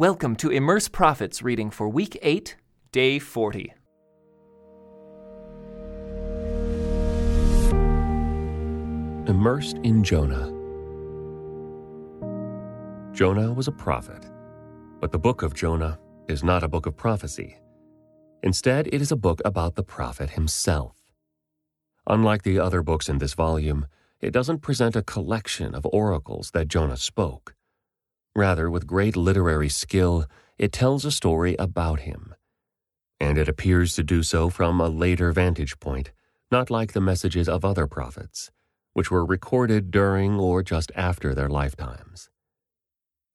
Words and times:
Welcome 0.00 0.34
to 0.36 0.48
Immerse 0.48 0.88
Prophets 0.88 1.42
reading 1.42 1.68
for 1.68 1.86
week 1.86 2.18
8, 2.22 2.56
day 2.90 3.18
40. 3.18 3.74
Immersed 9.26 9.76
in 9.82 10.02
Jonah. 10.02 10.46
Jonah 13.12 13.52
was 13.52 13.68
a 13.68 13.72
prophet, 13.72 14.24
but 15.00 15.12
the 15.12 15.18
book 15.18 15.42
of 15.42 15.52
Jonah 15.52 15.98
is 16.28 16.42
not 16.42 16.62
a 16.62 16.68
book 16.68 16.86
of 16.86 16.96
prophecy. 16.96 17.58
Instead, 18.42 18.86
it 18.86 19.02
is 19.02 19.12
a 19.12 19.16
book 19.16 19.42
about 19.44 19.74
the 19.74 19.84
prophet 19.84 20.30
himself. 20.30 20.96
Unlike 22.06 22.44
the 22.44 22.58
other 22.58 22.82
books 22.82 23.10
in 23.10 23.18
this 23.18 23.34
volume, 23.34 23.86
it 24.22 24.30
doesn't 24.30 24.60
present 24.60 24.96
a 24.96 25.02
collection 25.02 25.74
of 25.74 25.86
oracles 25.92 26.52
that 26.52 26.68
Jonah 26.68 26.96
spoke. 26.96 27.54
Rather, 28.34 28.70
with 28.70 28.86
great 28.86 29.16
literary 29.16 29.68
skill, 29.68 30.26
it 30.58 30.72
tells 30.72 31.04
a 31.04 31.10
story 31.10 31.56
about 31.58 32.00
him. 32.00 32.34
And 33.18 33.36
it 33.36 33.48
appears 33.48 33.94
to 33.94 34.04
do 34.04 34.22
so 34.22 34.50
from 34.50 34.80
a 34.80 34.88
later 34.88 35.32
vantage 35.32 35.78
point, 35.80 36.12
not 36.50 36.70
like 36.70 36.92
the 36.92 37.00
messages 37.00 37.48
of 37.48 37.64
other 37.64 37.86
prophets, 37.86 38.50
which 38.92 39.10
were 39.10 39.24
recorded 39.24 39.90
during 39.90 40.38
or 40.38 40.62
just 40.62 40.92
after 40.94 41.34
their 41.34 41.48
lifetimes. 41.48 42.30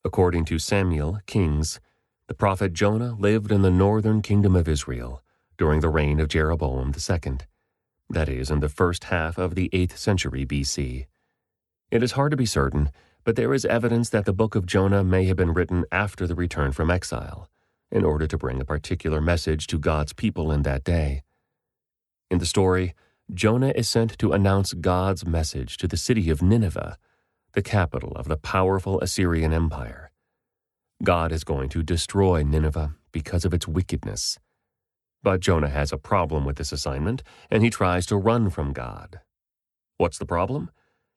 According 0.04 0.46
to 0.46 0.60
Samuel, 0.60 1.20
Kings, 1.26 1.80
the 2.28 2.34
prophet 2.34 2.74
Jonah 2.74 3.16
lived 3.18 3.52
in 3.52 3.62
the 3.62 3.72
northern 3.72 4.22
kingdom 4.22 4.56
of 4.56 4.68
Israel 4.68 5.24
during 5.58 5.82
the 5.82 5.90
reign 5.90 6.20
of 6.20 6.28
Jeroboam 6.28 6.94
II, 6.94 7.38
that 8.10 8.30
is, 8.30 8.52
in 8.52 8.60
the 8.60 8.70
first 8.70 9.06
half 9.06 9.38
of 9.38 9.56
the 9.56 9.70
8th 9.70 9.98
century 9.98 10.46
BC. 10.46 11.06
It 11.92 12.04
is 12.04 12.14
hard 12.14 12.32
to 12.32 12.38
be 12.38 12.46
certain 12.46 12.92
but 13.26 13.36
there 13.36 13.54
is 13.54 13.66
evidence 13.66 14.10
that 14.12 14.26
the 14.26 14.34
book 14.34 14.56
of 14.56 14.68
Jonah 14.68 15.04
may 15.04 15.26
have 15.26 15.36
been 15.36 15.54
written 15.54 15.84
after 15.92 16.28
the 16.28 16.36
return 16.36 16.72
from 16.72 16.92
exile, 16.92 17.50
in 17.92 18.06
order 18.06 18.28
to 18.28 18.38
bring 18.38 18.62
a 18.62 18.66
particular 18.66 19.20
message 19.20 19.66
to 19.68 19.80
God's 19.80 20.14
people 20.14 20.52
in 20.52 20.62
that 20.62 20.84
day. 20.84 21.24
In 22.30 22.38
the 22.38 22.46
story, 22.46 22.94
Jonah 23.34 23.74
is 23.76 23.90
sent 23.90 24.18
to 24.20 24.32
announce 24.32 24.74
God's 24.74 25.26
message 25.26 25.78
to 25.78 25.88
the 25.88 25.98
city 25.98 26.30
of 26.30 26.44
Nineveh, 26.44 26.98
the 27.54 27.64
capital 27.64 28.12
of 28.16 28.28
the 28.28 28.38
powerful 28.38 29.02
Assyrian 29.02 29.52
Empire. 29.52 30.12
God 31.04 31.32
is 31.32 31.44
going 31.44 31.70
to 31.70 31.82
destroy 31.82 32.44
Nineveh 32.44 32.94
because 33.12 33.44
of 33.44 33.54
its 33.54 33.68
wickedness. 33.68 34.38
But 35.24 35.40
Jonah 35.40 35.70
has 35.70 35.92
a 35.92 35.98
problem 35.98 36.46
with 36.46 36.58
this 36.58 36.72
assignment, 36.72 37.24
and 37.50 37.64
he 37.64 37.72
tries 37.72 38.06
to 38.06 38.18
run 38.18 38.52
from 38.52 38.72
God. 38.72 39.22
What's 39.98 40.20
the 40.20 40.26
problem? 40.28 40.70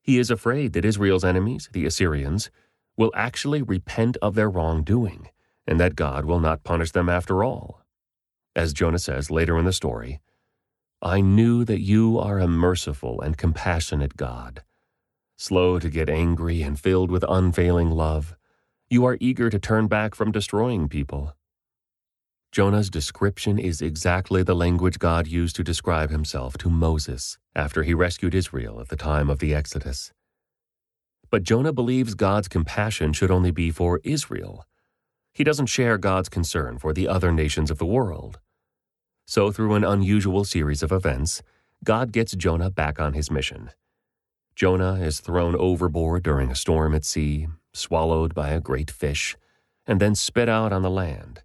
He 0.09 0.19
is 0.19 0.31
afraid 0.31 0.73
that 0.73 0.87
Israel's 0.87 1.23
enemies, 1.23 1.69
the 1.71 1.85
Assyrians, 1.85 2.51
will 2.97 3.13
actually 3.15 3.61
repent 3.61 4.17
of 4.23 4.35
their 4.35 4.49
wrongdoing, 4.49 5.29
and 5.67 5.79
that 5.79 5.97
God 5.97 6.25
will 6.25 6.41
not 6.41 6.65
punish 6.65 6.93
them 6.93 7.11
after 7.11 7.45
all. 7.45 7.83
As 8.57 8.73
Jonah 8.73 9.01
says 9.01 9.31
later 9.31 9.59
in 9.59 9.67
the 9.67 9.73
story, 9.75 10.23
I 11.03 11.21
knew 11.21 11.63
that 11.67 11.83
you 11.83 12.19
are 12.19 12.39
a 12.39 12.49
merciful 12.49 13.21
and 13.21 13.37
compassionate 13.37 14.17
God, 14.17 14.63
slow 15.37 15.79
to 15.79 15.91
get 15.91 16.09
angry 16.09 16.63
and 16.63 16.81
filled 16.81 17.11
with 17.11 17.23
unfailing 17.29 17.91
love. 17.91 18.35
You 18.89 19.05
are 19.05 19.19
eager 19.21 19.51
to 19.51 19.59
turn 19.59 19.89
back 19.89 20.15
from 20.15 20.33
destroying 20.33 20.89
people. 20.89 21.35
Jonah's 22.51 22.89
description 22.89 23.59
is 23.59 23.83
exactly 23.83 24.43
the 24.43 24.57
language 24.57 24.99
God 24.99 25.27
used 25.27 25.55
to 25.57 25.63
describe 25.63 26.11
himself 26.11 26.57
to 26.59 26.71
Moses 26.71 27.37
after 27.55 27.83
he 27.83 27.93
rescued 27.93 28.35
Israel 28.35 28.81
at 28.81 28.89
the 28.89 28.97
time 28.97 29.29
of 29.29 29.39
the 29.39 29.55
Exodus. 29.55 30.13
But 31.31 31.43
Jonah 31.43 31.75
believes 31.75 32.15
God's 32.15 32.49
compassion 32.49 33.13
should 33.13 33.31
only 33.31 33.51
be 33.51 33.71
for 33.71 34.01
Israel. 34.03 34.65
He 35.35 35.45
doesn't 35.45 35.67
share 35.67 35.99
God's 35.99 36.31
concern 36.31 36.79
for 36.79 36.95
the 36.95 37.07
other 37.07 37.33
nations 37.33 37.71
of 37.71 37.77
the 37.77 37.85
world. 37.85 38.39
So, 39.27 39.53
through 39.53 39.75
an 39.75 39.85
unusual 39.85 40.45
series 40.45 40.83
of 40.83 40.91
events, 40.91 41.43
God 41.85 42.13
gets 42.13 42.35
Jonah 42.35 42.71
back 42.71 42.99
on 42.99 43.13
his 43.13 43.31
mission. 43.31 43.73
Jonah 44.57 44.95
is 44.95 45.21
thrown 45.21 45.55
overboard 45.55 46.23
during 46.23 46.51
a 46.51 46.57
storm 46.57 46.95
at 46.95 47.05
sea, 47.05 47.47
swallowed 47.75 48.35
by 48.35 48.49
a 48.49 48.61
great 48.61 48.91
fish, 48.91 49.37
and 49.87 50.01
then 50.01 50.15
spit 50.15 50.49
out 50.49 50.73
on 50.73 50.81
the 50.81 50.91
land. 50.91 51.43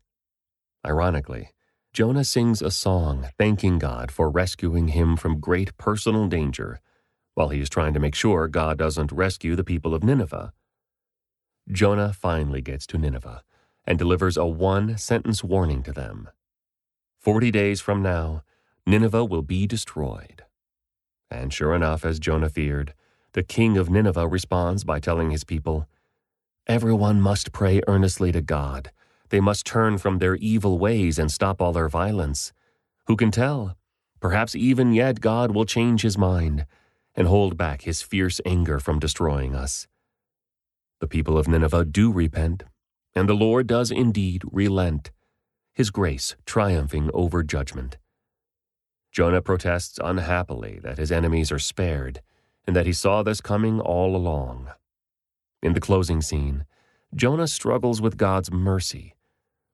Ironically, 0.85 1.49
Jonah 1.93 2.25
sings 2.25 2.61
a 2.61 2.71
song 2.71 3.29
thanking 3.37 3.79
God 3.79 4.11
for 4.11 4.29
rescuing 4.29 4.89
him 4.89 5.15
from 5.15 5.39
great 5.39 5.77
personal 5.77 6.27
danger 6.27 6.79
while 7.35 7.49
he 7.49 7.61
is 7.61 7.69
trying 7.69 7.93
to 7.93 7.99
make 7.99 8.15
sure 8.15 8.47
God 8.47 8.77
doesn't 8.77 9.11
rescue 9.11 9.55
the 9.55 9.63
people 9.63 9.93
of 9.93 10.03
Nineveh. 10.03 10.53
Jonah 11.71 12.11
finally 12.11 12.61
gets 12.61 12.85
to 12.87 12.97
Nineveh 12.97 13.43
and 13.85 13.97
delivers 13.97 14.37
a 14.37 14.45
one 14.45 14.97
sentence 14.97 15.43
warning 15.43 15.83
to 15.83 15.93
them. 15.93 16.29
Forty 17.19 17.51
days 17.51 17.79
from 17.79 18.01
now, 18.01 18.43
Nineveh 18.85 19.25
will 19.25 19.41
be 19.41 19.65
destroyed. 19.65 20.43
And 21.31 21.53
sure 21.53 21.73
enough, 21.73 22.03
as 22.03 22.19
Jonah 22.19 22.49
feared, 22.49 22.93
the 23.31 23.43
king 23.43 23.77
of 23.77 23.89
Nineveh 23.89 24.27
responds 24.27 24.83
by 24.83 24.99
telling 24.99 25.31
his 25.31 25.43
people, 25.43 25.87
Everyone 26.67 27.21
must 27.21 27.51
pray 27.51 27.81
earnestly 27.87 28.31
to 28.31 28.41
God 28.41 28.91
they 29.33 29.39
must 29.39 29.65
turn 29.65 29.97
from 29.97 30.19
their 30.19 30.35
evil 30.35 30.77
ways 30.77 31.17
and 31.17 31.31
stop 31.31 31.59
all 31.59 31.73
their 31.73 31.89
violence. 31.89 32.53
Who 33.07 33.15
can 33.15 33.31
tell? 33.31 33.75
Perhaps 34.19 34.53
even 34.53 34.93
yet 34.93 35.21
God 35.21 35.55
will 35.55 35.65
change 35.65 36.03
his 36.03 36.19
mind 36.19 36.67
and 37.15 37.27
hold 37.27 37.57
back 37.57 37.81
his 37.81 38.03
fierce 38.03 38.39
anger 38.45 38.77
from 38.77 38.99
destroying 38.99 39.55
us. 39.55 39.87
The 40.99 41.07
people 41.07 41.35
of 41.35 41.47
Nineveh 41.47 41.85
do 41.85 42.11
repent, 42.11 42.61
and 43.15 43.27
the 43.27 43.33
Lord 43.33 43.65
does 43.65 43.89
indeed 43.89 44.43
relent, 44.51 45.09
his 45.73 45.89
grace 45.89 46.35
triumphing 46.45 47.09
over 47.11 47.41
judgment. 47.41 47.97
Jonah 49.11 49.41
protests 49.41 49.97
unhappily 50.03 50.79
that 50.83 50.99
his 50.99 51.11
enemies 51.11 51.51
are 51.51 51.57
spared 51.57 52.21
and 52.67 52.75
that 52.75 52.85
he 52.85 52.93
saw 52.93 53.23
this 53.23 53.41
coming 53.41 53.79
all 53.79 54.15
along. 54.15 54.69
In 55.63 55.73
the 55.73 55.81
closing 55.81 56.21
scene, 56.21 56.65
Jonah 57.15 57.47
struggles 57.47 57.99
with 57.99 58.17
God's 58.17 58.51
mercy 58.51 59.15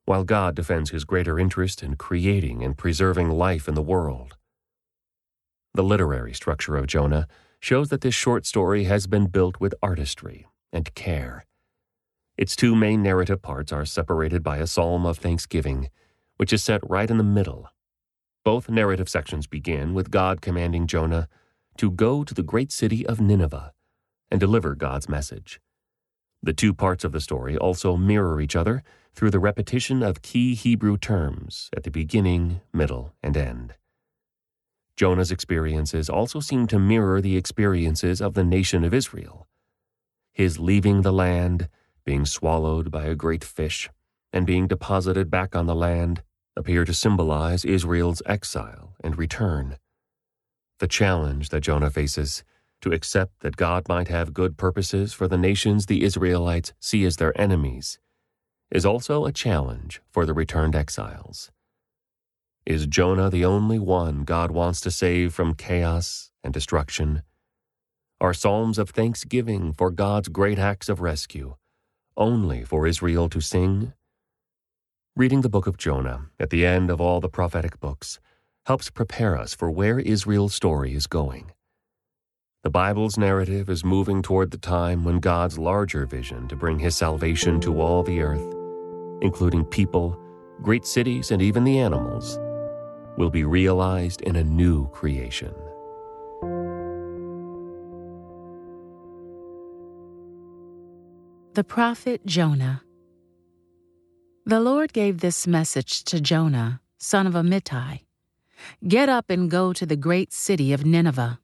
while 0.10 0.24
God 0.24 0.56
defends 0.56 0.90
his 0.90 1.06
greater 1.06 1.40
interest 1.40 1.84
in 1.84 1.96
creating 1.96 2.64
and 2.64 2.76
preserving 2.76 3.30
life 3.30 3.68
in 3.68 3.76
the 3.76 3.82
world. 3.84 4.38
The 5.76 5.84
literary 5.84 6.34
structure 6.34 6.76
of 6.76 6.88
Jonah 6.88 7.28
shows 7.60 7.90
that 7.90 8.02
this 8.02 8.16
short 8.16 8.48
story 8.48 8.86
has 8.86 9.06
been 9.06 9.28
built 9.28 9.60
with 9.60 9.76
artistry 9.84 10.48
and 10.74 10.92
care. 10.96 11.46
Its 12.40 12.56
two 12.56 12.76
main 12.76 13.04
narrative 13.04 13.44
parts 13.44 13.72
are 13.72 13.86
separated 13.86 14.42
by 14.42 14.58
a 14.58 14.66
psalm 14.66 15.06
of 15.06 15.20
thanksgiving, 15.20 15.92
which 16.38 16.52
is 16.52 16.64
set 16.64 16.82
right 16.90 17.12
in 17.12 17.20
the 17.20 17.24
middle. 17.24 17.70
Both 18.44 18.68
narrative 18.68 19.10
sections 19.10 19.46
begin 19.46 19.94
with 19.94 20.10
God 20.10 20.42
commanding 20.42 20.88
Jonah 20.88 21.28
to 21.78 21.92
go 21.92 22.24
to 22.24 22.34
the 22.34 22.42
great 22.42 22.72
city 22.72 23.06
of 23.06 23.22
Nineveh 23.22 23.74
and 24.32 24.40
deliver 24.40 24.74
God's 24.74 25.08
message. 25.08 25.60
The 26.42 26.54
two 26.54 26.74
parts 26.74 27.04
of 27.04 27.12
the 27.12 27.20
story 27.20 27.58
also 27.58 27.98
mirror 27.98 28.40
each 28.40 28.56
other 28.56 28.84
through 29.14 29.32
the 29.32 29.40
repetition 29.40 30.02
of 30.02 30.22
key 30.22 30.56
Hebrew 30.56 30.98
terms 30.98 31.70
at 31.76 31.84
the 31.84 31.92
beginning, 31.92 32.62
middle, 32.72 33.14
and 33.22 33.36
end. 33.36 33.74
Jonah's 34.96 35.32
experiences 35.32 36.10
also 36.10 36.40
seem 36.40 36.68
to 36.68 36.80
mirror 36.80 37.22
the 37.22 37.36
experiences 37.36 38.22
of 38.22 38.34
the 38.34 38.44
nation 38.44 38.84
of 38.84 38.94
Israel. 38.94 39.48
His 40.32 40.60
leaving 40.60 41.02
the 41.02 41.12
land, 41.12 41.68
being 42.06 42.26
swallowed 42.26 42.90
by 42.92 43.06
a 43.06 43.16
great 43.16 43.44
fish, 43.44 43.90
and 44.32 44.46
being 44.46 44.68
deposited 44.68 45.30
back 45.30 45.56
on 45.56 45.66
the 45.66 45.76
land 45.76 46.24
appear 46.56 46.86
to 46.86 46.94
symbolize 46.94 47.66
Israel's 47.66 48.22
exile 48.26 48.96
and 49.04 49.18
return. 49.18 49.78
The 50.80 50.88
challenge 50.88 51.50
that 51.50 51.62
Jonah 51.62 51.90
faces 51.90 52.44
to 52.82 52.92
accept 52.92 53.40
that 53.42 53.58
God 53.58 53.88
might 53.90 54.08
have 54.08 54.34
good 54.34 54.58
purposes 54.58 55.14
for 55.14 55.28
the 55.28 55.38
nations 55.38 55.86
the 55.86 56.04
Israelites 56.04 56.74
see 56.80 57.06
as 57.06 57.18
their 57.18 57.40
enemies, 57.40 58.00
is 58.72 58.86
also 58.86 59.26
a 59.26 59.32
challenge 59.32 60.02
for 60.10 60.26
the 60.26 60.34
returned 60.34 60.76
exiles. 60.76 61.52
Is 62.66 62.88
Jonah 62.88 63.30
the 63.30 63.46
only 63.46 63.80
one 63.80 64.24
God 64.24 64.52
wants 64.52 64.80
to 64.82 64.92
save 64.92 65.34
from 65.34 65.56
chaos 65.56 66.32
and 66.44 66.54
destruction? 66.54 67.24
Are 68.22 68.34
psalms 68.34 68.78
of 68.78 68.90
thanksgiving 68.90 69.74
for 69.74 69.90
God's 69.90 70.28
great 70.28 70.60
acts 70.60 70.90
of 70.90 71.02
rescue 71.02 71.56
only 72.16 72.64
for 72.64 72.86
Israel 72.86 73.30
to 73.30 73.42
sing? 73.42 73.94
Reading 75.16 75.42
the 75.42 75.50
book 75.50 75.68
of 75.68 75.78
Jonah 75.78 76.30
at 76.40 76.50
the 76.50 76.66
end 76.66 76.90
of 76.90 77.02
all 77.02 77.20
the 77.20 77.30
prophetic 77.30 77.80
books 77.80 78.20
helps 78.66 78.90
prepare 78.90 79.38
us 79.38 79.54
for 79.54 79.72
where 79.72 80.00
Israel's 80.00 80.54
story 80.54 80.94
is 80.94 81.08
going. 81.08 81.52
The 82.62 82.70
Bible's 82.70 83.18
narrative 83.18 83.70
is 83.70 83.86
moving 83.86 84.22
toward 84.22 84.52
the 84.52 84.58
time 84.58 85.06
when 85.06 85.20
God's 85.20 85.58
larger 85.58 86.06
vision 86.06 86.46
to 86.50 86.58
bring 86.58 86.78
his 86.78 86.94
salvation 86.94 87.62
to 87.62 87.80
all 87.80 88.04
the 88.04 88.20
earth, 88.20 88.54
including 89.22 89.64
people, 89.64 90.20
great 90.62 90.86
cities, 90.86 91.32
and 91.32 91.42
even 91.42 91.64
the 91.64 91.80
animals, 91.80 92.38
will 93.18 93.30
be 93.30 93.46
realized 93.46 94.20
in 94.24 94.36
a 94.36 94.44
new 94.44 94.90
creation. 94.90 95.54
The 101.54 101.64
Prophet 101.64 102.26
Jonah. 102.26 102.84
The 104.46 104.60
Lord 104.60 104.92
gave 104.92 105.22
this 105.22 105.48
message 105.48 106.04
to 106.04 106.20
Jonah, 106.20 106.82
son 106.98 107.26
of 107.26 107.36
Amittai 107.36 108.02
Get 108.86 109.08
up 109.08 109.30
and 109.30 109.50
go 109.50 109.72
to 109.72 109.86
the 109.86 109.96
great 109.96 110.34
city 110.34 110.74
of 110.74 110.86
Nineveh. 110.86 111.40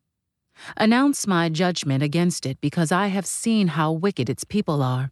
Announce 0.77 1.27
my 1.27 1.49
judgment 1.49 2.03
against 2.03 2.45
it, 2.45 2.59
because 2.61 2.91
I 2.91 3.07
have 3.07 3.25
seen 3.25 3.69
how 3.69 3.91
wicked 3.91 4.29
its 4.29 4.43
people 4.43 4.81
are. 4.81 5.11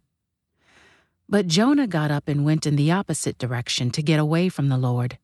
But 1.28 1.46
Jonah 1.46 1.86
got 1.86 2.10
up 2.10 2.28
and 2.28 2.44
went 2.44 2.66
in 2.66 2.76
the 2.76 2.90
opposite 2.90 3.38
direction 3.38 3.90
to 3.92 4.02
get 4.02 4.20
away 4.20 4.48
from 4.48 4.68
the 4.68 4.76
Lord. 4.76 5.18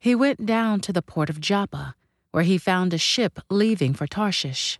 He 0.00 0.14
went 0.14 0.44
down 0.44 0.80
to 0.80 0.92
the 0.92 1.02
port 1.02 1.30
of 1.30 1.40
Joppa, 1.40 1.94
where 2.30 2.42
he 2.42 2.58
found 2.58 2.92
a 2.92 2.98
ship 2.98 3.38
leaving 3.50 3.94
for 3.94 4.06
Tarshish. 4.06 4.78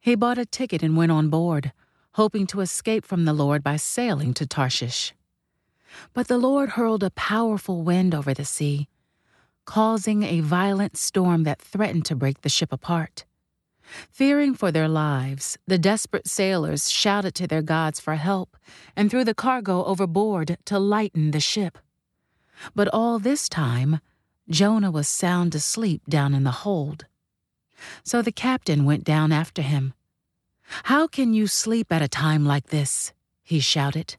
He 0.00 0.14
bought 0.14 0.38
a 0.38 0.46
ticket 0.46 0.82
and 0.82 0.96
went 0.96 1.12
on 1.12 1.28
board, 1.28 1.72
hoping 2.14 2.46
to 2.48 2.60
escape 2.60 3.04
from 3.04 3.24
the 3.24 3.32
Lord 3.32 3.62
by 3.62 3.76
sailing 3.76 4.34
to 4.34 4.46
Tarshish. 4.46 5.14
But 6.12 6.28
the 6.28 6.38
Lord 6.38 6.70
hurled 6.70 7.02
a 7.02 7.10
powerful 7.10 7.82
wind 7.82 8.14
over 8.14 8.34
the 8.34 8.44
sea, 8.44 8.88
causing 9.64 10.22
a 10.22 10.40
violent 10.40 10.96
storm 10.96 11.44
that 11.44 11.60
threatened 11.60 12.04
to 12.06 12.16
break 12.16 12.40
the 12.40 12.48
ship 12.48 12.72
apart. 12.72 13.24
Fearing 14.10 14.54
for 14.54 14.70
their 14.70 14.88
lives, 14.88 15.58
the 15.66 15.78
desperate 15.78 16.28
sailors 16.28 16.90
shouted 16.90 17.34
to 17.36 17.46
their 17.46 17.62
gods 17.62 18.00
for 18.00 18.14
help 18.14 18.56
and 18.96 19.10
threw 19.10 19.24
the 19.24 19.34
cargo 19.34 19.84
overboard 19.84 20.58
to 20.66 20.78
lighten 20.78 21.30
the 21.30 21.40
ship. 21.40 21.78
But 22.74 22.88
all 22.88 23.18
this 23.18 23.48
time, 23.48 24.00
Jonah 24.48 24.90
was 24.90 25.08
sound 25.08 25.54
asleep 25.54 26.02
down 26.08 26.34
in 26.34 26.44
the 26.44 26.50
hold. 26.50 27.06
So 28.04 28.20
the 28.22 28.32
captain 28.32 28.84
went 28.84 29.04
down 29.04 29.32
after 29.32 29.62
him. 29.62 29.94
How 30.84 31.06
can 31.06 31.32
you 31.34 31.46
sleep 31.46 31.90
at 31.90 32.02
a 32.02 32.08
time 32.08 32.44
like 32.44 32.66
this? 32.66 33.12
he 33.42 33.60
shouted. 33.60 34.16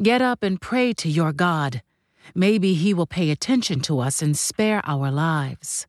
Get 0.00 0.22
up 0.22 0.42
and 0.42 0.60
pray 0.60 0.92
to 0.94 1.08
your 1.08 1.32
God. 1.32 1.82
Maybe 2.34 2.74
he 2.74 2.94
will 2.94 3.06
pay 3.06 3.30
attention 3.30 3.80
to 3.80 3.98
us 3.98 4.22
and 4.22 4.38
spare 4.38 4.80
our 4.84 5.10
lives. 5.10 5.86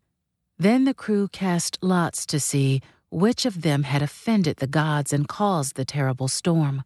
Then 0.58 0.86
the 0.86 0.94
crew 0.94 1.28
cast 1.28 1.78
lots 1.82 2.26
to 2.28 2.40
see 2.40 2.82
which 3.14 3.46
of 3.46 3.62
them 3.62 3.84
had 3.84 4.02
offended 4.02 4.58
the 4.58 4.66
gods 4.66 5.14
and 5.14 5.28
caused 5.28 5.76
the 5.76 5.86
terrible 5.86 6.28
storm. 6.28 6.84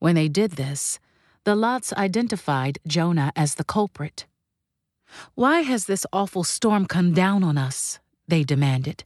When 0.00 0.16
they 0.16 0.26
did 0.26 0.52
this, 0.52 0.98
the 1.44 1.54
lots 1.54 1.92
identified 1.92 2.80
Jonah 2.88 3.32
as 3.36 3.54
the 3.54 3.62
culprit. 3.62 4.26
Why 5.36 5.60
has 5.60 5.86
this 5.86 6.04
awful 6.12 6.42
storm 6.42 6.86
come 6.86 7.14
down 7.14 7.44
on 7.44 7.56
us? 7.56 8.00
They 8.26 8.42
demanded. 8.42 9.04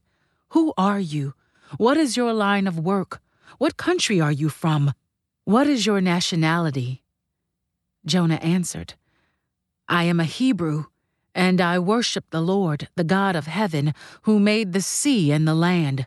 Who 0.51 0.73
are 0.79 0.99
you? 0.99 1.35
What 1.77 1.99
is 1.99 2.17
your 2.17 2.33
line 2.33 2.67
of 2.67 2.79
work? 2.79 3.21
What 3.59 3.77
country 3.77 4.19
are 4.19 4.33
you 4.33 4.49
from? 4.49 4.95
What 5.45 5.67
is 5.67 5.85
your 5.85 6.01
nationality? 6.01 7.03
Jonah 8.07 8.37
answered, 8.37 8.95
I 9.87 10.05
am 10.05 10.19
a 10.21 10.25
Hebrew, 10.25 10.87
and 11.37 11.61
I 11.61 11.79
worship 11.79 12.25
the 12.31 12.41
Lord, 12.41 12.89
the 12.97 13.05
God 13.05 13.37
of 13.37 13.47
heaven, 13.47 13.93
who 14.23 14.41
made 14.41 14.73
the 14.73 14.81
sea 14.81 15.31
and 15.31 15.47
the 15.47 15.55
land. 15.55 16.07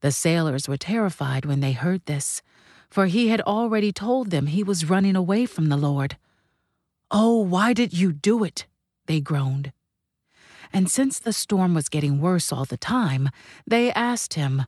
The 0.00 0.10
sailors 0.10 0.66
were 0.66 0.78
terrified 0.78 1.44
when 1.44 1.60
they 1.60 1.72
heard 1.72 2.04
this, 2.06 2.40
for 2.88 3.06
he 3.06 3.28
had 3.28 3.42
already 3.42 3.92
told 3.92 4.30
them 4.30 4.46
he 4.46 4.62
was 4.62 4.88
running 4.88 5.16
away 5.16 5.44
from 5.44 5.68
the 5.68 5.76
Lord. 5.76 6.16
Oh, 7.10 7.42
why 7.42 7.74
did 7.74 7.92
you 7.92 8.10
do 8.10 8.42
it? 8.42 8.66
They 9.04 9.20
groaned. 9.20 9.72
And 10.72 10.90
since 10.90 11.18
the 11.18 11.34
storm 11.34 11.74
was 11.74 11.90
getting 11.90 12.18
worse 12.18 12.50
all 12.52 12.64
the 12.64 12.78
time, 12.78 13.28
they 13.66 13.92
asked 13.92 14.34
him, 14.34 14.64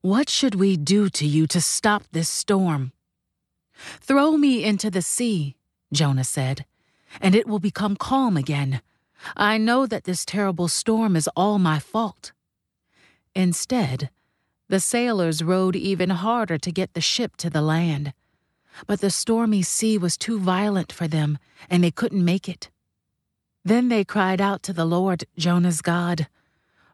What 0.00 0.28
should 0.28 0.56
we 0.56 0.76
do 0.76 1.08
to 1.10 1.26
you 1.26 1.46
to 1.46 1.60
stop 1.60 2.02
this 2.10 2.28
storm? 2.28 2.92
Throw 4.00 4.36
me 4.36 4.64
into 4.64 4.90
the 4.90 5.00
sea, 5.00 5.54
Jonah 5.92 6.24
said, 6.24 6.66
and 7.20 7.34
it 7.34 7.46
will 7.46 7.58
become 7.58 7.96
calm 7.96 8.36
again. 8.36 8.80
I 9.36 9.58
know 9.58 9.86
that 9.86 10.04
this 10.04 10.24
terrible 10.24 10.68
storm 10.68 11.16
is 11.16 11.28
all 11.36 11.58
my 11.58 11.78
fault. 11.78 12.32
Instead, 13.34 14.10
the 14.68 14.80
sailors 14.80 15.42
rowed 15.42 15.76
even 15.76 16.10
harder 16.10 16.58
to 16.58 16.72
get 16.72 16.94
the 16.94 17.00
ship 17.00 17.36
to 17.38 17.50
the 17.50 17.62
land. 17.62 18.12
But 18.86 19.00
the 19.00 19.10
stormy 19.10 19.62
sea 19.62 19.98
was 19.98 20.16
too 20.16 20.38
violent 20.38 20.92
for 20.92 21.08
them, 21.08 21.38
and 21.68 21.82
they 21.82 21.90
couldn't 21.90 22.24
make 22.24 22.48
it. 22.48 22.70
Then 23.64 23.88
they 23.88 24.04
cried 24.04 24.40
out 24.40 24.62
to 24.64 24.72
the 24.72 24.84
Lord, 24.84 25.24
Jonah's 25.36 25.82
God. 25.82 26.28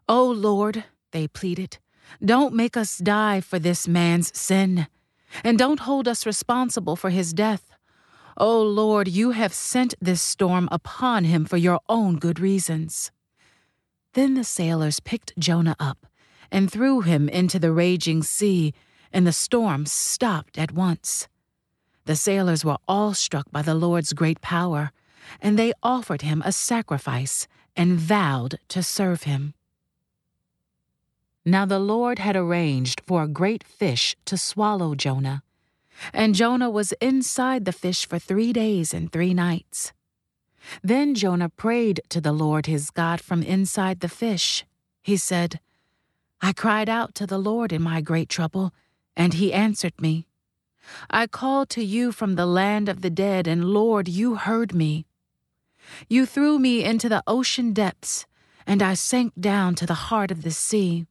O 0.09 0.19
oh 0.19 0.31
Lord, 0.31 0.85
they 1.11 1.27
pleaded, 1.27 1.77
don't 2.23 2.53
make 2.53 2.75
us 2.75 2.97
die 2.97 3.41
for 3.41 3.59
this 3.59 3.87
man's 3.87 4.37
sin, 4.37 4.87
and 5.43 5.57
don't 5.57 5.81
hold 5.81 6.07
us 6.07 6.25
responsible 6.25 6.95
for 6.95 7.09
his 7.09 7.33
death. 7.33 7.71
O 8.39 8.59
oh 8.59 8.61
Lord, 8.61 9.07
you 9.07 9.31
have 9.31 9.53
sent 9.53 9.95
this 9.99 10.21
storm 10.21 10.69
upon 10.71 11.23
him 11.23 11.45
for 11.45 11.57
your 11.57 11.79
own 11.89 12.17
good 12.17 12.39
reasons. 12.39 13.11
Then 14.13 14.35
the 14.35 14.43
sailors 14.43 14.99
picked 14.99 15.37
Jonah 15.39 15.75
up 15.79 16.05
and 16.51 16.71
threw 16.71 17.01
him 17.01 17.27
into 17.27 17.59
the 17.59 17.71
raging 17.71 18.23
sea, 18.23 18.73
and 19.11 19.25
the 19.25 19.33
storm 19.33 19.85
stopped 19.85 20.57
at 20.57 20.71
once. 20.71 21.27
The 22.05 22.15
sailors 22.15 22.63
were 22.63 22.77
all 22.87 23.13
struck 23.13 23.51
by 23.51 23.63
the 23.63 23.75
Lord's 23.75 24.13
great 24.13 24.39
power 24.41 24.91
and 25.41 25.57
they 25.57 25.73
offered 25.83 26.21
him 26.21 26.41
a 26.45 26.51
sacrifice 26.51 27.47
and 27.75 27.99
vowed 27.99 28.59
to 28.69 28.81
serve 28.81 29.23
him. 29.23 29.53
Now 31.45 31.65
the 31.65 31.79
Lord 31.79 32.19
had 32.19 32.35
arranged 32.35 33.01
for 33.05 33.23
a 33.23 33.27
great 33.27 33.63
fish 33.63 34.15
to 34.25 34.37
swallow 34.37 34.95
Jonah, 34.95 35.43
and 36.13 36.35
Jonah 36.35 36.69
was 36.69 36.93
inside 37.01 37.65
the 37.65 37.71
fish 37.71 38.07
for 38.07 38.19
three 38.19 38.53
days 38.53 38.93
and 38.93 39.11
three 39.11 39.33
nights. 39.33 39.93
Then 40.83 41.15
Jonah 41.15 41.49
prayed 41.49 42.01
to 42.09 42.21
the 42.21 42.31
Lord 42.31 42.65
his 42.65 42.89
God 42.89 43.21
from 43.21 43.43
inside 43.43 43.99
the 43.99 44.09
fish. 44.09 44.65
He 45.01 45.17
said, 45.17 45.59
I 46.41 46.53
cried 46.53 46.89
out 46.89 47.15
to 47.15 47.25
the 47.25 47.37
Lord 47.37 47.71
in 47.71 47.81
my 47.81 48.01
great 48.01 48.29
trouble, 48.29 48.73
and 49.15 49.35
he 49.35 49.53
answered 49.53 49.99
me. 49.99 50.27
I 51.09 51.27
called 51.27 51.69
to 51.71 51.83
you 51.83 52.11
from 52.11 52.35
the 52.35 52.45
land 52.45 52.87
of 52.89 53.01
the 53.01 53.09
dead, 53.09 53.47
and 53.47 53.65
Lord, 53.65 54.07
you 54.07 54.35
heard 54.35 54.73
me. 54.73 55.05
You 56.07 56.25
threw 56.25 56.59
me 56.59 56.83
into 56.83 57.09
the 57.09 57.23
ocean 57.27 57.73
depths, 57.73 58.25
and 58.65 58.83
I 58.83 58.93
sank 58.93 59.33
down 59.39 59.75
to 59.75 59.85
the 59.85 59.93
heart 59.93 60.31
of 60.31 60.43
the 60.43 60.51
sea. 60.51 61.07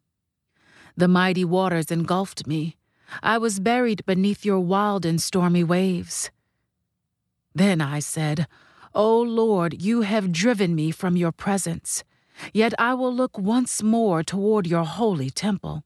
The 0.96 1.08
mighty 1.08 1.44
waters 1.44 1.90
engulfed 1.90 2.46
me. 2.46 2.76
I 3.22 3.38
was 3.38 3.60
buried 3.60 4.04
beneath 4.06 4.44
your 4.44 4.60
wild 4.60 5.04
and 5.04 5.20
stormy 5.20 5.64
waves. 5.64 6.30
Then 7.54 7.80
I 7.80 8.00
said, 8.00 8.46
O 8.94 9.20
Lord, 9.20 9.82
you 9.82 10.02
have 10.02 10.32
driven 10.32 10.74
me 10.74 10.90
from 10.90 11.16
your 11.16 11.32
presence, 11.32 12.04
yet 12.52 12.74
I 12.78 12.94
will 12.94 13.14
look 13.14 13.38
once 13.38 13.82
more 13.82 14.22
toward 14.22 14.66
your 14.66 14.84
holy 14.84 15.30
temple. 15.30 15.84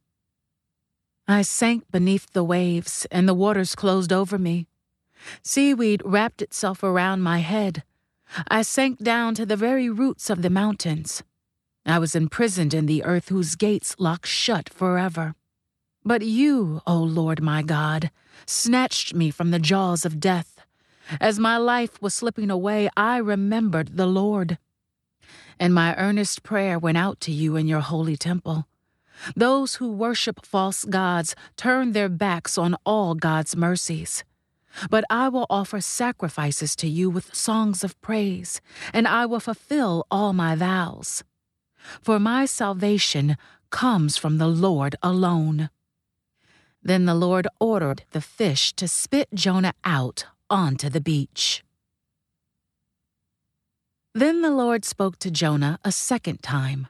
I 1.28 1.42
sank 1.42 1.84
beneath 1.90 2.32
the 2.32 2.42
waves, 2.42 3.06
and 3.10 3.28
the 3.28 3.34
waters 3.34 3.74
closed 3.74 4.12
over 4.12 4.38
me. 4.38 4.66
Seaweed 5.42 6.02
wrapped 6.04 6.42
itself 6.42 6.82
around 6.82 7.20
my 7.20 7.38
head. 7.38 7.84
I 8.48 8.62
sank 8.62 8.98
down 8.98 9.34
to 9.36 9.46
the 9.46 9.56
very 9.56 9.88
roots 9.88 10.30
of 10.30 10.42
the 10.42 10.50
mountains. 10.50 11.22
I 11.86 11.98
was 11.98 12.14
imprisoned 12.14 12.74
in 12.74 12.86
the 12.86 13.04
earth 13.04 13.28
whose 13.28 13.54
gates 13.54 13.96
lock 13.98 14.26
shut 14.26 14.68
forever. 14.68 15.34
But 16.04 16.22
you, 16.22 16.80
O 16.86 16.96
Lord 16.96 17.42
my 17.42 17.62
God, 17.62 18.10
snatched 18.46 19.14
me 19.14 19.30
from 19.30 19.50
the 19.50 19.58
jaws 19.58 20.06
of 20.06 20.18
death. 20.18 20.56
As 21.20 21.38
my 21.38 21.56
life 21.56 22.00
was 22.00 22.14
slipping 22.14 22.50
away, 22.50 22.88
I 22.96 23.18
remembered 23.18 23.96
the 23.96 24.06
Lord. 24.06 24.58
And 25.58 25.74
my 25.74 25.94
earnest 25.96 26.42
prayer 26.42 26.78
went 26.78 26.96
out 26.96 27.20
to 27.20 27.32
you 27.32 27.56
in 27.56 27.68
your 27.68 27.80
holy 27.80 28.16
temple. 28.16 28.66
Those 29.36 29.74
who 29.74 29.92
worship 29.92 30.46
false 30.46 30.84
gods 30.84 31.36
turn 31.56 31.92
their 31.92 32.08
backs 32.08 32.56
on 32.56 32.76
all 32.86 33.14
God's 33.14 33.54
mercies. 33.54 34.24
But 34.88 35.04
I 35.10 35.28
will 35.28 35.46
offer 35.50 35.80
sacrifices 35.80 36.74
to 36.76 36.88
you 36.88 37.10
with 37.10 37.34
songs 37.34 37.84
of 37.84 38.00
praise, 38.00 38.60
and 38.94 39.06
I 39.06 39.26
will 39.26 39.40
fulfill 39.40 40.06
all 40.10 40.32
my 40.32 40.54
vows. 40.54 41.24
For 42.00 42.18
my 42.18 42.46
salvation 42.46 43.36
comes 43.68 44.16
from 44.16 44.38
the 44.38 44.48
Lord 44.48 44.96
alone. 45.02 45.68
Then 46.82 47.04
the 47.04 47.14
Lord 47.14 47.46
ordered 47.58 48.04
the 48.10 48.20
fish 48.20 48.72
to 48.74 48.88
spit 48.88 49.28
Jonah 49.34 49.74
out 49.84 50.26
onto 50.48 50.88
the 50.88 51.00
beach. 51.00 51.62
Then 54.14 54.42
the 54.42 54.50
Lord 54.50 54.84
spoke 54.84 55.18
to 55.20 55.30
Jonah 55.30 55.78
a 55.84 55.92
second 55.92 56.42
time 56.42 56.88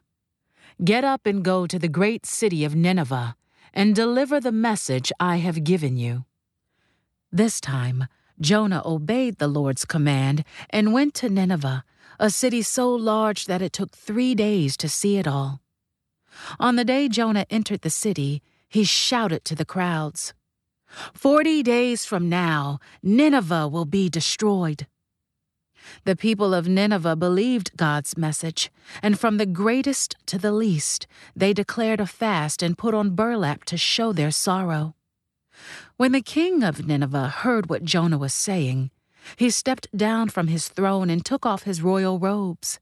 Get 0.82 1.04
up 1.04 1.26
and 1.26 1.44
go 1.44 1.66
to 1.66 1.78
the 1.78 1.88
great 1.88 2.24
city 2.24 2.64
of 2.64 2.74
Nineveh, 2.74 3.36
and 3.74 3.94
deliver 3.94 4.40
the 4.40 4.52
message 4.52 5.12
I 5.20 5.36
have 5.36 5.62
given 5.62 5.98
you. 5.98 6.24
This 7.30 7.60
time, 7.60 8.06
Jonah 8.40 8.80
obeyed 8.84 9.36
the 9.36 9.46
Lord's 9.46 9.84
command 9.84 10.42
and 10.70 10.94
went 10.94 11.12
to 11.14 11.28
Nineveh, 11.28 11.84
a 12.18 12.30
city 12.30 12.62
so 12.62 12.90
large 12.94 13.44
that 13.44 13.60
it 13.60 13.74
took 13.74 13.90
three 13.92 14.34
days 14.34 14.76
to 14.78 14.88
see 14.88 15.18
it 15.18 15.28
all. 15.28 15.60
On 16.58 16.76
the 16.76 16.84
day 16.84 17.08
Jonah 17.08 17.46
entered 17.50 17.82
the 17.82 17.90
city, 17.90 18.42
he 18.70 18.84
shouted 18.84 19.44
to 19.44 19.54
the 19.54 19.66
crowds 19.66 20.32
Forty 21.12 21.62
days 21.62 22.04
from 22.04 22.28
now, 22.28 22.80
Nineveh 23.02 23.68
will 23.68 23.84
be 23.84 24.08
destroyed. 24.08 24.86
The 26.04 26.16
people 26.16 26.52
of 26.54 26.68
Nineveh 26.68 27.16
believed 27.16 27.76
God's 27.76 28.16
message, 28.16 28.70
and 29.02 29.18
from 29.18 29.36
the 29.36 29.46
greatest 29.46 30.16
to 30.26 30.38
the 30.38 30.52
least, 30.52 31.06
they 31.34 31.52
declared 31.52 32.00
a 32.00 32.06
fast 32.06 32.62
and 32.62 32.78
put 32.78 32.94
on 32.94 33.14
burlap 33.14 33.64
to 33.66 33.76
show 33.76 34.12
their 34.12 34.30
sorrow. 34.30 34.94
When 35.96 36.12
the 36.12 36.22
king 36.22 36.62
of 36.62 36.86
Nineveh 36.86 37.28
heard 37.28 37.68
what 37.68 37.84
Jonah 37.84 38.18
was 38.18 38.34
saying, 38.34 38.90
he 39.36 39.50
stepped 39.50 39.94
down 39.96 40.28
from 40.28 40.48
his 40.48 40.68
throne 40.68 41.10
and 41.10 41.24
took 41.24 41.44
off 41.44 41.64
his 41.64 41.82
royal 41.82 42.18
robes. 42.18 42.80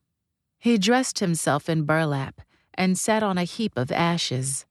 He 0.58 0.78
dressed 0.78 1.18
himself 1.18 1.68
in 1.68 1.84
burlap 1.84 2.40
and 2.74 2.98
sat 2.98 3.22
on 3.22 3.38
a 3.38 3.44
heap 3.44 3.76
of 3.76 3.90
ashes. 3.90 4.66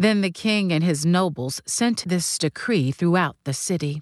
Then 0.00 0.22
the 0.22 0.30
king 0.30 0.72
and 0.72 0.82
his 0.82 1.04
nobles 1.04 1.60
sent 1.66 2.08
this 2.08 2.38
decree 2.38 2.90
throughout 2.90 3.36
the 3.44 3.52
city 3.52 4.00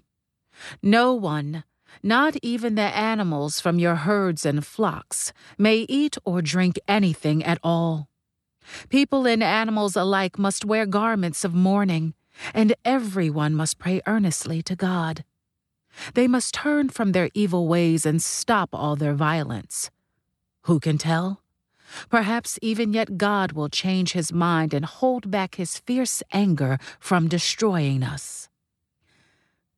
No 0.81 1.13
one, 1.13 1.65
not 2.05 2.37
even 2.41 2.77
the 2.77 2.97
animals 2.97 3.61
from 3.61 3.81
your 3.81 3.97
herds 3.97 4.47
and 4.47 4.65
flocks, 4.65 5.33
may 5.59 5.87
eat 5.89 6.17
or 6.25 6.41
drink 6.41 6.79
anything 6.87 7.43
at 7.43 7.59
all. 7.65 8.09
People 8.89 9.27
and 9.27 9.43
animals 9.43 9.97
alike 9.97 10.39
must 10.39 10.65
wear 10.65 10.87
garments 10.87 11.45
of 11.45 11.53
mourning, 11.53 12.15
and 12.55 12.77
everyone 12.85 13.57
must 13.57 13.81
pray 13.81 14.01
earnestly 14.07 14.63
to 14.63 14.77
God. 14.77 15.25
They 16.15 16.29
must 16.29 16.55
turn 16.55 16.91
from 16.91 17.11
their 17.11 17.29
evil 17.35 17.67
ways 17.67 18.07
and 18.07 18.23
stop 18.23 18.69
all 18.73 18.95
their 18.95 19.15
violence. 19.15 19.91
Who 20.63 20.79
can 20.79 20.97
tell? 20.97 21.43
Perhaps 22.09 22.59
even 22.63 22.93
yet 22.93 23.19
God 23.19 23.53
will 23.53 23.69
change 23.69 24.13
his 24.13 24.33
mind 24.33 24.75
and 24.75 24.85
hold 24.85 25.31
back 25.31 25.55
his 25.55 25.79
fierce 25.79 26.23
anger 26.33 26.79
from 26.99 27.29
destroying 27.29 28.03
us. 28.03 28.49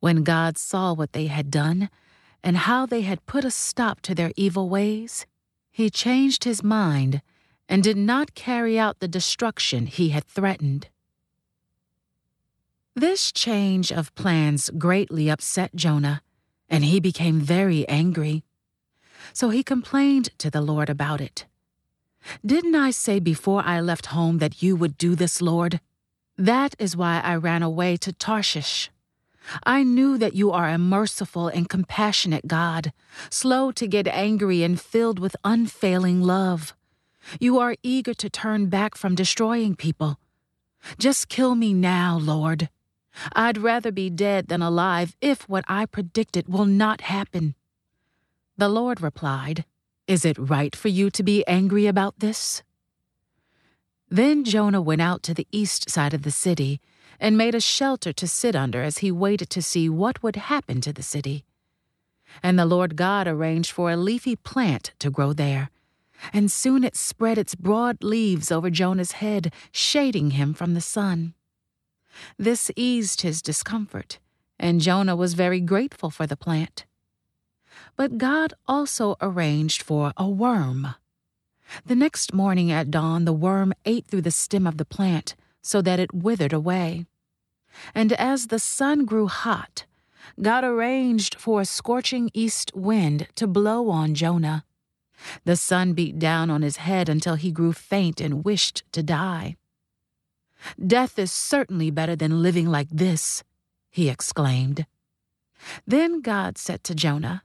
When 0.00 0.22
God 0.22 0.56
saw 0.56 0.92
what 0.92 1.12
they 1.12 1.26
had 1.26 1.50
done 1.50 1.90
and 2.42 2.56
how 2.56 2.86
they 2.86 3.02
had 3.02 3.26
put 3.26 3.44
a 3.44 3.50
stop 3.50 4.00
to 4.02 4.14
their 4.14 4.32
evil 4.36 4.68
ways, 4.68 5.26
he 5.70 5.90
changed 5.90 6.44
his 6.44 6.62
mind 6.62 7.22
and 7.68 7.82
did 7.82 7.96
not 7.96 8.34
carry 8.34 8.78
out 8.78 8.98
the 8.98 9.08
destruction 9.08 9.86
he 9.86 10.08
had 10.08 10.24
threatened. 10.24 10.88
This 12.96 13.30
change 13.30 13.92
of 13.92 14.14
plans 14.14 14.70
greatly 14.76 15.30
upset 15.30 15.76
Jonah, 15.76 16.22
and 16.68 16.84
he 16.84 16.98
became 16.98 17.40
very 17.40 17.88
angry. 17.88 18.42
So 19.32 19.50
he 19.50 19.62
complained 19.62 20.30
to 20.38 20.50
the 20.50 20.60
Lord 20.60 20.90
about 20.90 21.20
it. 21.20 21.46
Didn't 22.44 22.74
I 22.74 22.90
say 22.90 23.18
before 23.18 23.62
I 23.64 23.80
left 23.80 24.06
home 24.06 24.38
that 24.38 24.62
you 24.62 24.76
would 24.76 24.98
do 24.98 25.14
this, 25.14 25.40
Lord? 25.40 25.80
That 26.36 26.74
is 26.78 26.96
why 26.96 27.20
I 27.20 27.36
ran 27.36 27.62
away 27.62 27.96
to 27.98 28.12
Tarshish. 28.12 28.90
I 29.64 29.82
knew 29.82 30.18
that 30.18 30.34
you 30.34 30.50
are 30.50 30.68
a 30.68 30.78
merciful 30.78 31.48
and 31.48 31.68
compassionate 31.68 32.46
God, 32.46 32.92
slow 33.30 33.72
to 33.72 33.86
get 33.86 34.06
angry 34.06 34.62
and 34.62 34.80
filled 34.80 35.18
with 35.18 35.36
unfailing 35.44 36.22
love. 36.22 36.74
You 37.38 37.58
are 37.58 37.76
eager 37.82 38.14
to 38.14 38.30
turn 38.30 38.66
back 38.66 38.94
from 38.96 39.14
destroying 39.14 39.74
people. 39.74 40.18
Just 40.98 41.28
kill 41.28 41.54
me 41.54 41.74
now, 41.74 42.18
Lord. 42.18 42.68
I'd 43.34 43.58
rather 43.58 43.90
be 43.90 44.08
dead 44.08 44.48
than 44.48 44.62
alive 44.62 45.16
if 45.20 45.48
what 45.48 45.64
I 45.68 45.86
predicted 45.86 46.48
will 46.48 46.64
not 46.64 47.02
happen. 47.02 47.54
The 48.56 48.68
Lord 48.68 49.00
replied, 49.00 49.64
Is 50.10 50.24
it 50.24 50.36
right 50.40 50.74
for 50.74 50.88
you 50.88 51.08
to 51.08 51.22
be 51.22 51.46
angry 51.46 51.86
about 51.86 52.18
this? 52.18 52.64
Then 54.08 54.42
Jonah 54.42 54.82
went 54.82 55.00
out 55.00 55.22
to 55.22 55.34
the 55.34 55.46
east 55.52 55.88
side 55.88 56.12
of 56.12 56.22
the 56.22 56.32
city 56.32 56.80
and 57.20 57.38
made 57.38 57.54
a 57.54 57.60
shelter 57.60 58.12
to 58.14 58.26
sit 58.26 58.56
under 58.56 58.82
as 58.82 58.98
he 58.98 59.12
waited 59.12 59.50
to 59.50 59.62
see 59.62 59.88
what 59.88 60.20
would 60.20 60.34
happen 60.34 60.80
to 60.80 60.92
the 60.92 61.04
city. 61.04 61.44
And 62.42 62.58
the 62.58 62.66
Lord 62.66 62.96
God 62.96 63.28
arranged 63.28 63.70
for 63.70 63.88
a 63.88 63.96
leafy 63.96 64.34
plant 64.34 64.94
to 64.98 65.10
grow 65.10 65.32
there, 65.32 65.70
and 66.32 66.50
soon 66.50 66.82
it 66.82 66.96
spread 66.96 67.38
its 67.38 67.54
broad 67.54 68.02
leaves 68.02 68.50
over 68.50 68.68
Jonah's 68.68 69.12
head, 69.22 69.52
shading 69.70 70.32
him 70.32 70.54
from 70.54 70.74
the 70.74 70.80
sun. 70.80 71.34
This 72.36 72.68
eased 72.74 73.22
his 73.22 73.40
discomfort, 73.40 74.18
and 74.58 74.80
Jonah 74.80 75.14
was 75.14 75.34
very 75.34 75.60
grateful 75.60 76.10
for 76.10 76.26
the 76.26 76.36
plant. 76.36 76.84
But 77.96 78.18
God 78.18 78.54
also 78.66 79.16
arranged 79.20 79.82
for 79.82 80.12
a 80.16 80.28
worm. 80.28 80.94
The 81.84 81.94
next 81.94 82.34
morning 82.34 82.70
at 82.72 82.90
dawn, 82.90 83.24
the 83.24 83.32
worm 83.32 83.72
ate 83.84 84.06
through 84.06 84.22
the 84.22 84.30
stem 84.30 84.66
of 84.66 84.76
the 84.76 84.84
plant 84.84 85.36
so 85.62 85.80
that 85.82 86.00
it 86.00 86.14
withered 86.14 86.52
away. 86.52 87.06
And 87.94 88.12
as 88.14 88.48
the 88.48 88.58
sun 88.58 89.04
grew 89.04 89.28
hot, 89.28 89.86
God 90.40 90.64
arranged 90.64 91.36
for 91.36 91.60
a 91.60 91.64
scorching 91.64 92.30
east 92.34 92.74
wind 92.74 93.28
to 93.36 93.46
blow 93.46 93.88
on 93.90 94.14
Jonah. 94.14 94.64
The 95.44 95.56
sun 95.56 95.92
beat 95.92 96.18
down 96.18 96.50
on 96.50 96.62
his 96.62 96.78
head 96.78 97.08
until 97.08 97.34
he 97.34 97.52
grew 97.52 97.72
faint 97.72 98.20
and 98.20 98.44
wished 98.44 98.82
to 98.92 99.02
die. 99.02 99.56
Death 100.84 101.18
is 101.18 101.32
certainly 101.32 101.90
better 101.90 102.16
than 102.16 102.42
living 102.42 102.66
like 102.66 102.88
this, 102.90 103.44
he 103.90 104.08
exclaimed. 104.08 104.86
Then 105.86 106.20
God 106.20 106.58
said 106.58 106.84
to 106.84 106.94
Jonah, 106.94 107.42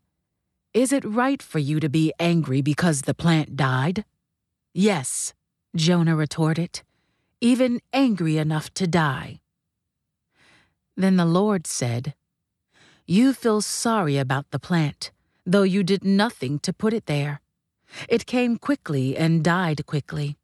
Is 0.76 0.92
it 0.92 1.06
right 1.06 1.42
for 1.42 1.60
you 1.60 1.80
to 1.80 1.88
be 1.88 2.12
angry 2.20 2.62
because 2.62 3.04
the 3.04 3.14
plant 3.14 3.56
died? 3.56 4.04
Yes, 4.74 5.34
Jonah 5.74 6.18
retorted, 6.18 6.82
even 7.40 7.80
angry 7.94 8.38
enough 8.38 8.74
to 8.74 8.86
die. 8.86 9.40
Then 10.98 11.16
the 11.16 11.24
Lord 11.24 11.66
said, 11.66 12.14
You 13.06 13.32
feel 13.32 13.62
sorry 13.62 14.18
about 14.18 14.52
the 14.52 14.60
plant, 14.60 15.12
though 15.46 15.64
you 15.64 15.82
did 15.82 16.04
nothing 16.04 16.60
to 16.60 16.74
put 16.74 16.92
it 16.94 17.06
there. 17.06 17.40
It 18.10 18.26
came 18.26 18.58
quickly 18.58 19.16
and 19.16 19.46
died 19.46 19.86
quickly. 19.86 20.36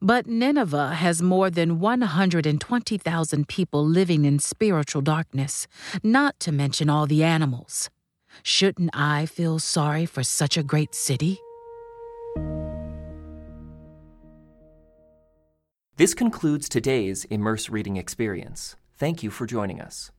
But 0.00 0.26
Nineveh 0.26 0.94
has 0.94 1.22
more 1.22 1.50
than 1.50 1.78
120,000 1.78 3.46
people 3.46 3.86
living 3.86 4.24
in 4.24 4.40
spiritual 4.40 5.02
darkness, 5.02 5.68
not 6.02 6.40
to 6.40 6.50
mention 6.50 6.90
all 6.90 7.06
the 7.06 7.22
animals. 7.22 7.90
Shouldn't 8.42 8.90
I 8.94 9.26
feel 9.26 9.58
sorry 9.58 10.06
for 10.06 10.22
such 10.22 10.56
a 10.56 10.62
great 10.62 10.94
city? 10.94 11.38
This 15.96 16.14
concludes 16.14 16.68
today's 16.68 17.26
Immerse 17.26 17.68
Reading 17.68 17.96
Experience. 17.96 18.76
Thank 18.96 19.22
you 19.22 19.30
for 19.30 19.46
joining 19.46 19.80
us. 19.80 20.10